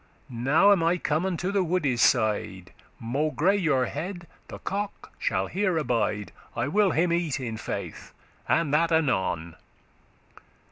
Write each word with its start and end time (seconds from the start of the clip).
Now 0.31 0.71
am 0.71 0.81
I 0.81 0.97
come 0.97 1.27
unto 1.27 1.51
the 1.51 1.63
woode's 1.63 2.01
side, 2.01 2.73
Maugre 2.99 3.53
your 3.53 3.85
head, 3.85 4.25
the 4.47 4.57
cock 4.57 5.13
shall 5.19 5.45
here 5.45 5.77
abide; 5.77 6.31
I 6.55 6.69
will 6.69 6.89
him 6.89 7.13
eat, 7.13 7.39
in 7.39 7.55
faith, 7.55 8.11
and 8.49 8.73
that 8.73 8.91
anon. 8.91 9.57